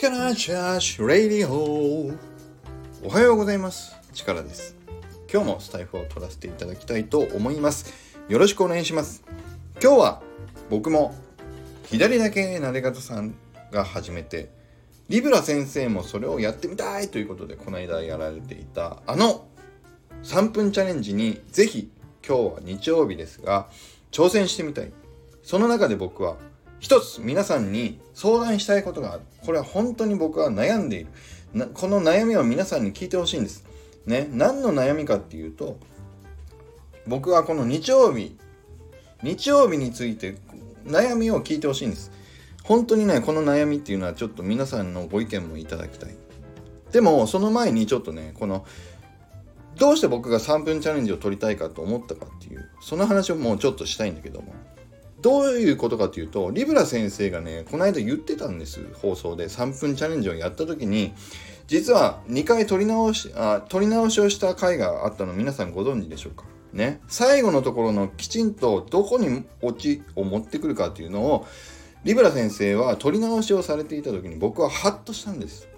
[0.00, 2.10] ーチャーシュレイディオ
[3.04, 3.96] おはようございます。
[4.12, 4.74] 力です。
[5.32, 7.94] 今日もスタイフを取らせていただきたいと思います。
[8.28, 9.22] よろしくお願いします。
[9.80, 10.22] 今日は
[10.68, 11.14] 僕も
[11.86, 13.36] 左だけなで方さん
[13.70, 14.50] が始めて
[15.08, 19.46] リブラ先生もそれをやってみたいということでこの間やられていたあの
[20.24, 21.88] 3分チャレンジにぜひ
[22.26, 23.68] 今日は日曜日ですが
[24.10, 24.92] 挑戦してみたい。
[25.44, 26.36] その中で僕は
[26.84, 29.22] 一つ皆さんに相談したいことがある。
[29.46, 31.70] これは本当に僕は悩んでいる。
[31.72, 33.64] この悩みを皆さんに聞いてほしいんです。
[34.04, 35.78] ね何の悩みかっていうと
[37.06, 38.36] 僕はこの日曜日
[39.22, 40.36] 日曜日について
[40.84, 42.12] 悩みを聞いてほしいんです。
[42.64, 46.14] 本当にねこの悩みっていうのはちょっと皆さんのご意見もいただきたい。
[46.92, 48.66] でもその前にちょっとねこの
[49.78, 54.52] どうして僕が3分チャレンジを取りたいかと思ったかっていうその話をもうちょっとしたいんだけども。
[55.24, 61.14] どういうことかというとリブラ先生がねこの間言ってたんです放送で3分チャレンジをやった時に
[61.66, 66.44] 実は2回取り直しあ取り直しをした回があったの皆さんご存知でしょうか？
[66.72, 71.46] ね最後のところのきちんとどこにオチを持ってくるかっていうのを
[72.04, 75.68] リブラ先生は取り直しをされていた時に僕はハッとしたんです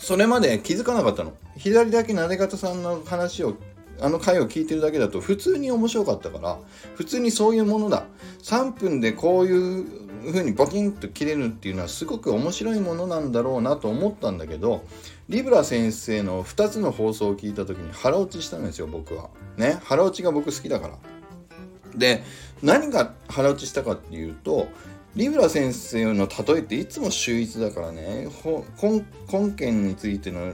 [0.00, 1.34] それまで気づかなかったの。
[1.58, 3.56] 左だけなで方さんの話を、
[4.00, 6.58] あの回を聞いてるだけだと普通に面白かったから、
[6.94, 8.06] 普通にそういうものだ。
[8.42, 9.86] 3分でこういう
[10.26, 14.84] 風にボキンと切れるっていうのはすごく面白いものなんだろうなと思ったんだけど、
[15.28, 19.30] リブラ先生の2つの放送を聞いた時に腹落ちしたんですよ、僕は。
[19.56, 19.78] ね？
[19.84, 20.94] 腹落ちが僕好きだから。
[21.94, 22.22] で、
[22.62, 24.68] 何が腹落ちしたかっていうと、
[25.16, 28.28] リブラ先生の例えっていつも秀逸だからね。
[28.84, 30.52] 根拠についての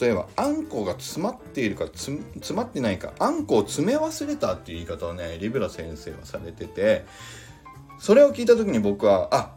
[0.00, 2.22] 例えばあんこが詰まっているか詰
[2.54, 7.04] まってないかあんこを詰め忘れたっていう言い方をねリブラ先生はされてて
[7.98, 9.50] それを聞いた時に僕はあ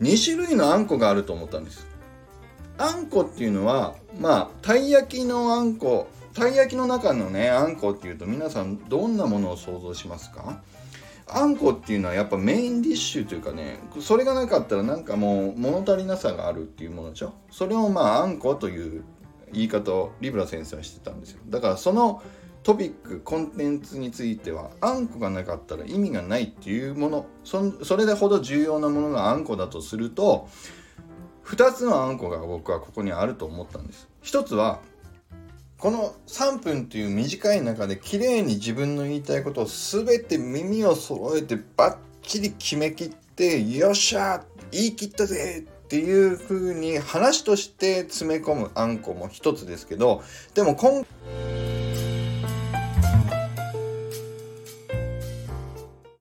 [0.00, 1.86] 2種類のあんこがあると思ったんです。
[2.78, 10.60] あんこっていうのはまあたい焼きのあんこたい焼きの中のねあんこっていうと皆さんどんなものを想像しますか？
[11.26, 17.32] あんこっていうのはやっぱメインディッシュというかねそれがなかったらなんかもう物足りなさがあるっていうものでしょ？
[17.50, 19.04] それをまああんこという
[19.52, 21.40] 言い方をリブラ先生はしてたんですよ。
[21.48, 22.22] だからその
[22.62, 30.48] トピックコンテンツについてはあんこがなかったら意味がないっていうものそれでほど重要なものがあんこだとすると
[31.44, 34.08] 2つのあんこが僕はここにあると思ったんです。
[34.22, 34.80] 一つは
[35.78, 50.22] この3分という短い中で綺麗に自分の言いたいことを全て耳を揃えてバッチリ決めきってよっしゃ言い切ったぜっていう風に話として詰め込むあんこも一つですけど
[50.54, 51.63] でも今回